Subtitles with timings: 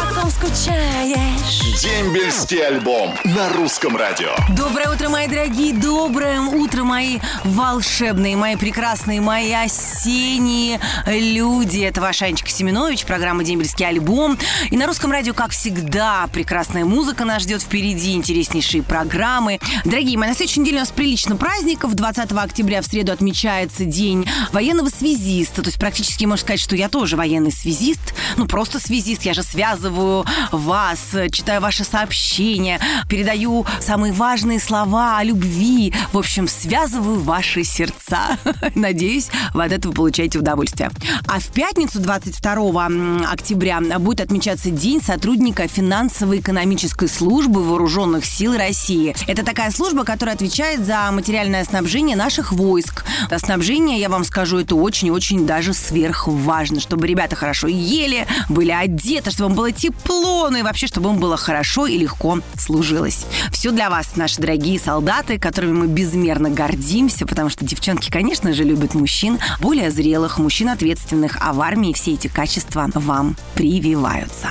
[0.00, 1.60] По ком скучаешь?
[1.82, 4.30] Дембельский альбом на русском радио.
[4.56, 11.80] Доброе утро, мои дорогие, доброе утро, мои волшебные, мои прекрасные, мои осенние люди.
[11.80, 14.38] Это ваш Анечка Семенович, программа «Дембельский альбом».
[14.70, 19.58] И на русском радио, как всегда, прекрасная музыка нас ждет впереди, интереснейшие программы.
[19.84, 21.94] Дорогие мои, на следующей неделе у нас прилично праздников.
[21.94, 25.60] 20 октября в среду отмечается День военного связиста.
[25.60, 28.14] То есть практически можно сказать, что я тоже военный связист.
[28.36, 29.22] Ну, просто связист.
[29.24, 35.92] Я же связываю вас, читаю ваши сообщения, передаю самые важные слова о любви.
[36.12, 38.38] В общем, связываю ваши сердца.
[38.74, 40.90] Надеюсь, вы от этого получаете удовольствие.
[41.26, 42.88] А в пятницу, 22
[43.30, 49.14] октября, будет отмечаться День сотрудника финансово-экономической службы Вооруженных сил России.
[49.26, 53.04] Это такая служба, которая отвечает за материальное снабжение наших войск.
[53.36, 59.50] Снабжение, я вам скажу, это очень-очень даже сверхважно, чтобы ребята хорошо ели, были одеты, чтобы
[59.50, 63.24] им было тепло, ну и вообще, чтобы им было хорошо и легко служилось.
[63.50, 68.64] Все для вас, наши дорогие солдаты, которыми мы безмерно гордимся, потому что девчонки, конечно же,
[68.64, 74.50] любят мужчин, более зрелых, мужчин ответственных, а в армии все эти качества вам прививаются.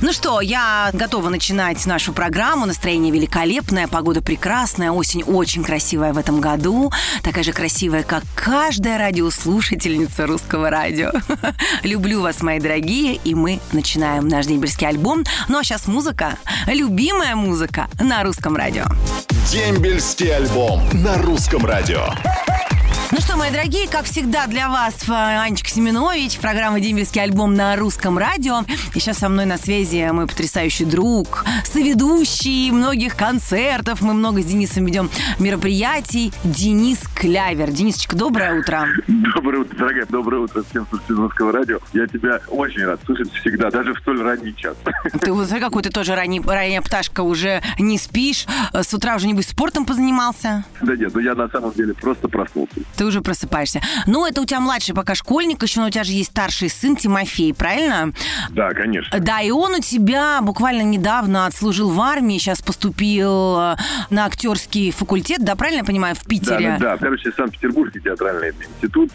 [0.00, 2.66] Ну что, я готова начинать нашу программу.
[2.66, 6.90] Настроение великолепное, погода прекрасная, осень очень красивая в этом году.
[7.22, 11.12] Такая же красивая, как каждая радиослушательница русского радио.
[11.82, 15.24] Люблю вас, мои дорогие, и мы начинаем наш дембельский альбом.
[15.48, 18.86] Ну а сейчас музыка, любимая музыка на русском радио.
[19.50, 22.08] Дембельский альбом на русском радио.
[23.10, 27.76] Ну что, мои дорогие, как всегда для вас э, Анечка Семенович, программа «Дембельский альбом» на
[27.76, 28.60] русском радио.
[28.94, 34.02] И сейчас со мной на связи мой потрясающий друг, соведущий многих концертов.
[34.02, 36.32] Мы много с Денисом ведем мероприятий.
[36.44, 37.70] Денис Клявер.
[37.70, 38.86] Денисочка, доброе утро.
[39.06, 40.06] Доброе утро, дорогая.
[40.10, 41.78] Доброе утро всем слушателям русского радио.
[41.94, 44.76] Я тебя очень рад слышать всегда, даже в столь ранний час.
[45.20, 48.46] Ты вот смотри, какой ты тоже ранний, ранняя пташка, уже не спишь.
[48.74, 50.64] С утра уже, небось, спортом позанимался?
[50.82, 52.74] Да нет, ну я на самом деле просто проснулся.
[52.96, 53.80] Ты уже просыпаешься.
[54.06, 56.96] Ну, это у тебя младший пока школьник, еще но у тебя же есть старший сын
[56.96, 58.12] Тимофей, правильно?
[58.50, 59.18] Да, конечно.
[59.18, 63.76] Да, и он у тебя буквально недавно отслужил в армии, сейчас поступил э,
[64.10, 66.76] на актерский факультет, да, правильно я понимаю, в Питере?
[66.78, 69.10] Да, да, короче, Санкт-Петербургский театральный институт.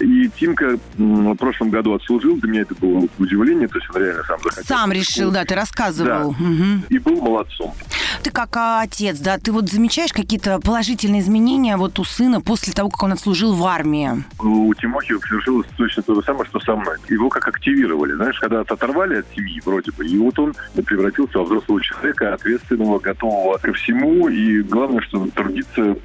[0.00, 4.22] И Тимка в прошлом году отслужил, для меня это было удивление, то есть он реально
[4.24, 4.76] сам захотел.
[4.76, 6.32] Сам решил, да, ты рассказывал.
[6.32, 6.44] Да.
[6.44, 6.84] Мгм.
[6.88, 7.74] И был молодцом.
[8.22, 12.88] Ты как отец, да, ты вот замечаешь какие-то положительные изменения вот у сына после того,
[12.90, 14.10] как он отслужил в армии?
[14.38, 16.96] У Тимохи совершилось точно то же самое, что со мной.
[17.08, 21.44] Его как активировали, знаешь, когда оторвали от семьи вроде бы, и вот он превратился во
[21.44, 25.96] взрослого человека, ответственного, готового ко всему, и главное, что трудиться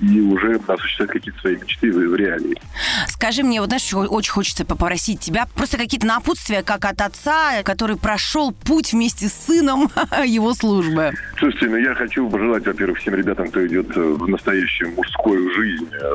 [0.00, 2.60] и уже осуществлять какие-то свои мечты в, реалии.
[3.06, 7.62] Скажи мне, вот знаешь, чего очень хочется попросить тебя, просто какие-то напутствия, как от отца,
[7.62, 9.90] который прошел путь вместе с сыном
[10.26, 11.12] его службы.
[11.38, 15.88] Слушайте, ну я хочу пожелать, во-первых, всем ребятам, кто идет э, в настоящую мужскую жизнь,
[15.92, 16.14] э,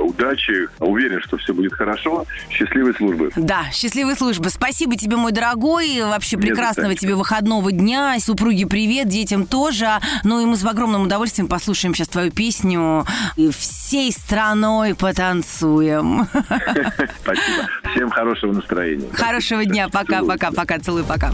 [0.63, 0.69] удачи.
[0.79, 2.25] Уверен, что все будет хорошо.
[2.49, 3.31] Счастливой службы.
[3.35, 4.49] Да, счастливой службы.
[4.49, 6.01] Спасибо тебе, мой дорогой.
[6.01, 8.15] Вообще Не за прекрасного тебе выходного дня.
[8.19, 9.89] Супруге привет, детям тоже.
[10.23, 13.05] Ну и мы с огромным удовольствием послушаем сейчас твою песню.
[13.35, 16.27] И всей страной потанцуем.
[17.21, 17.69] Спасибо.
[17.93, 19.07] Всем хорошего настроения.
[19.13, 19.89] Хорошего дня.
[19.89, 20.27] Пока, Целую.
[20.27, 20.79] пока, пока.
[20.79, 21.31] Целую, пока.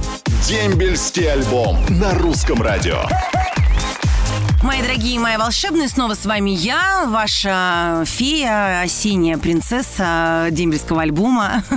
[0.48, 3.04] Дембельский альбом на русском радио.
[4.62, 11.64] Мои дорогие, мои волшебные, снова с вами я, ваша фея, осенняя принцесса дембельского альбома.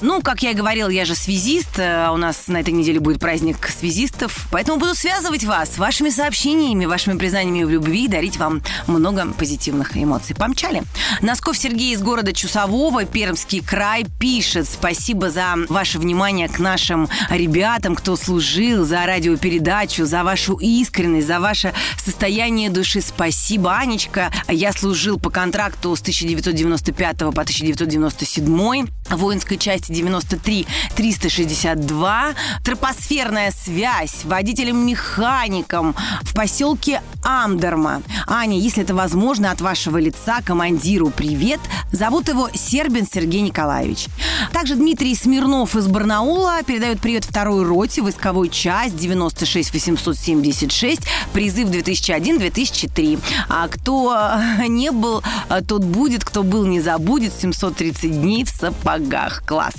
[0.00, 3.20] Ну, как я и говорила, я же связист, а у нас на этой неделе будет
[3.20, 8.62] праздник связистов, поэтому буду связывать вас вашими сообщениями, вашими признаниями в любви и дарить вам
[8.86, 10.34] много позитивных эмоций.
[10.34, 10.82] Помчали.
[11.20, 17.94] Носков Сергей из города Чусового, Пермский край, пишет «Спасибо за ваше внимание к нашим ребятам,
[17.94, 23.00] кто служил, за радиопередачу, за вашу искренность, за ваше состояние души.
[23.00, 24.32] Спасибо, Анечка.
[24.48, 32.34] Я служил по контракту с 1995 по 1997 в воинской части 93 362.
[32.64, 38.02] Тропосферная связь водителем-механиком в поселке Амдерма.
[38.26, 41.60] Аня, если это возможно, от вашего лица командиру привет.
[41.92, 44.06] Зовут его Сербин Сергей Николаевич.
[44.52, 51.02] Также Дмитрий Смирнов из Барнаула передает привет второй роте, войсковой часть 96 876,
[51.32, 53.18] призыв 2001-2003.
[53.48, 57.32] А кто э, не был, э, тот будет, кто был, не забудет.
[57.32, 59.42] 730 дней в сапогах.
[59.46, 59.74] Класс.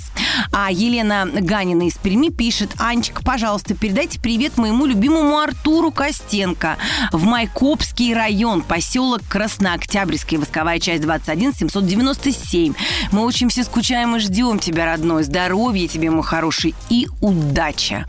[0.52, 6.76] А Елена Ганина из Перми пишет, Анечка, пожалуйста, передайте привет моему любимому Артуру Костенко
[7.12, 12.74] в Майкопский район, поселок Краснооктябрьский, восковая часть 21, 797.
[13.12, 15.24] Мы очень все скучаем и ждем тебя, родной.
[15.24, 18.06] Здоровья тебе, мой хороший, и удачи.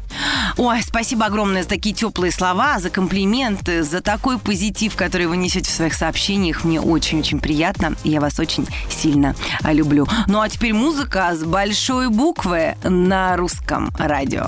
[0.58, 5.70] Ой, спасибо огромное за такие теплые слова, за комплименты, за такой позитив, который вы несете
[5.70, 6.64] в своих сообщениях.
[6.64, 7.96] Мне очень-очень приятно.
[8.04, 10.08] Я вас очень сильно люблю.
[10.28, 14.48] Ну а теперь музыка с большой буквы на русском радио.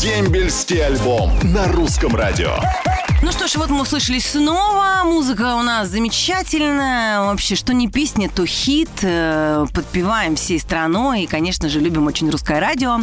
[0.00, 2.56] Дембельский альбом на русском радио.
[3.22, 5.02] Ну что ж, вот мы услышали снова.
[5.04, 7.20] Музыка у нас замечательная.
[7.20, 8.88] Вообще, что не песня, то хит.
[9.02, 11.24] Э, подпеваем всей страной.
[11.24, 13.00] И, конечно же, любим очень русское радио.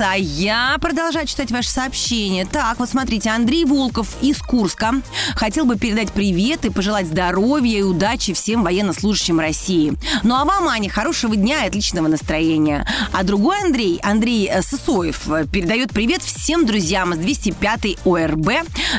[0.00, 2.46] А я продолжаю читать ваши сообщения.
[2.46, 4.94] Так, вот смотрите, Андрей Волков из Курска
[5.36, 9.92] хотел бы передать привет и пожелать здоровья и удачи всем военнослужащим России.
[10.24, 12.84] Ну а вам, Аня, хорошего дня и отличного настроения.
[13.12, 18.48] А другой Андрей, Андрей Сысоев, передает привет всем друзьям с 205 ОРБ.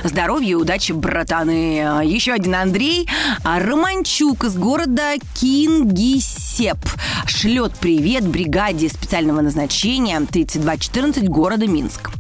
[0.06, 2.04] Здоровья удачи, братаны.
[2.06, 3.08] Еще один Андрей
[3.44, 6.78] Романчук из города Кингисепп
[7.26, 12.12] шлет привет бригаде специального назначения 3214 города Минск.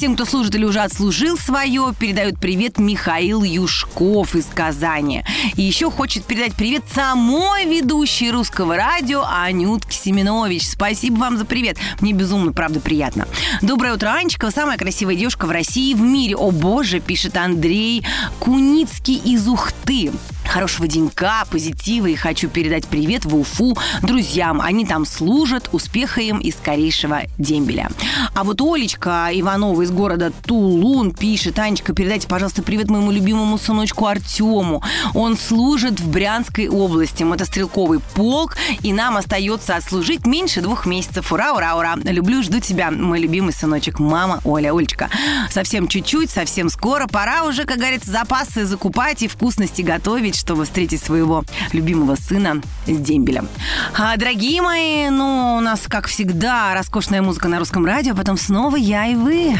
[0.00, 5.24] Всем, кто служит или уже отслужил свое, передают привет Михаил Юшков из Казани.
[5.56, 10.66] И еще хочет передать привет самой ведущей русского радио Анютке Семенович.
[10.66, 11.76] Спасибо вам за привет.
[12.00, 13.28] Мне безумно, правда, приятно.
[13.60, 14.50] Доброе утро, Анечка.
[14.50, 16.34] Самая красивая девушка в России и в мире.
[16.34, 18.02] О боже, пишет Андрей
[18.38, 20.12] Куницкий из Ухты
[20.50, 24.60] хорошего денька, позитива и хочу передать привет в Уфу друзьям.
[24.60, 27.88] Они там служат, успеха им и скорейшего дембеля.
[28.34, 34.06] А вот Олечка Иванова из города Тулун пишет, Анечка, передайте, пожалуйста, привет моему любимому сыночку
[34.06, 34.82] Артему.
[35.14, 41.32] Он служит в Брянской области, мотострелковый полк, и нам остается отслужить меньше двух месяцев.
[41.32, 41.94] Ура, ура, ура.
[42.02, 44.00] Люблю, жду тебя, мой любимый сыночек.
[44.00, 45.10] Мама Оля, Олечка.
[45.48, 47.06] Совсем чуть-чуть, совсем скоро.
[47.06, 52.96] Пора уже, как говорится, запасы закупать и вкусности готовить, чтобы встретить своего любимого сына с
[52.96, 53.48] дембелем.
[53.96, 58.76] А, дорогие мои, ну, у нас, как всегда, роскошная музыка на русском радио, потом снова
[58.76, 59.54] я и вы.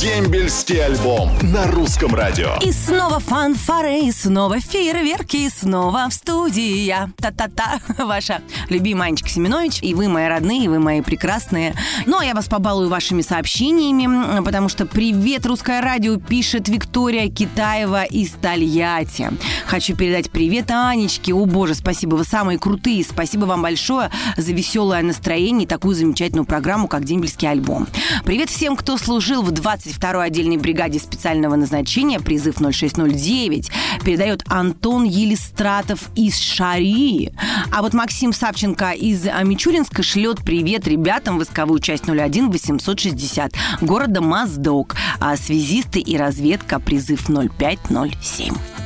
[0.00, 2.54] Дембельский альбом на русском радио.
[2.60, 7.10] И снова фанфары, и снова фейерверки, и снова в студии я.
[7.16, 11.74] Та-та-та, ваша любимая Анечка Семенович, и вы мои родные, и вы мои прекрасные.
[12.06, 18.04] Ну, а я вас побалую вашими сообщениями, потому что «Привет, русское радио» пишет Виктория Китаева
[18.04, 19.32] из Тольятти.
[19.66, 21.34] Хочу передать привет Анечке.
[21.34, 23.02] О, боже, спасибо, вы самые крутые.
[23.02, 27.88] Спасибо вам большое за веселое настроение и такую замечательную программу, как «Дембельский альбом».
[28.24, 29.50] Привет всем, кто служил в
[29.88, 33.70] 22-й отдельной бригаде специального назначения, призыв 0609,
[34.04, 37.32] передает Антон Елистратов из Шари.
[37.72, 44.20] А вот Максим Савченко из Мичуринска шлет привет ребятам в войсковую часть 01 860 города
[44.20, 44.96] Моздок.
[45.20, 48.77] А связисты и разведка призыв 0507.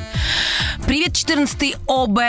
[0.92, 2.20] Привет, 14-й ОБРСПН,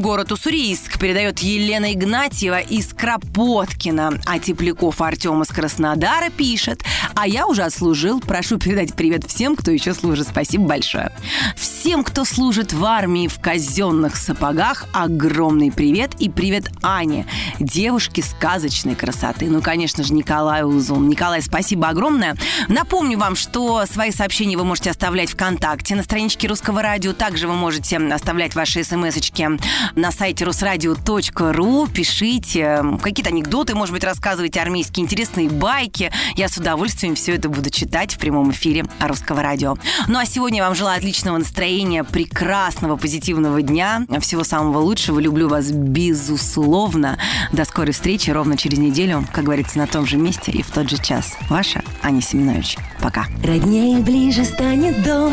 [0.00, 4.18] город Уссурийск, передает Елена Игнатьева из Кропоткина.
[4.24, 6.82] А Тепляков Артем из Краснодара пишет,
[7.14, 8.20] а я уже отслужил.
[8.20, 10.28] Прошу передать привет всем, кто еще служит.
[10.28, 11.12] Спасибо большое.
[11.56, 17.26] Всем, кто служит в армии в казенных сапогах, огромный привет и привет Ане,
[17.60, 19.50] девушке сказочной красоты.
[19.50, 21.06] Ну, конечно же, Николай Узун.
[21.10, 22.34] Николай, спасибо огромное.
[22.68, 27.12] Напомню вам, что свои сообщения вы можете оставлять ВКонтакте на страничке Русского радио.
[27.12, 29.48] Также вы можете оставлять ваши смс-очки
[29.96, 31.88] на сайте русрадио.ру.
[31.88, 36.12] Пишите какие-то анекдоты, может быть, рассказывайте армейские интересные байки.
[36.36, 39.76] Я с удовольствием все это буду читать в прямом эфире Русского радио.
[40.06, 44.06] Ну а сегодня я вам желаю отличного настроения, прекрасного, позитивного дня.
[44.20, 45.18] Всего самого лучшего.
[45.18, 47.18] Люблю вас безусловно.
[47.50, 50.88] До скорой встречи ровно через неделю, как говорится, на том же месте и в тот
[50.88, 51.36] же час.
[51.48, 52.76] Ваша Аня Семенович.
[53.00, 53.26] Пока.
[53.42, 55.32] Роднее ближе станет дом,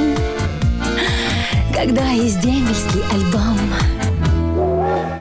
[1.74, 3.99] когда есть дембельский альбом.